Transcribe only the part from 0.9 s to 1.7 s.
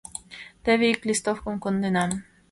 ик листовкым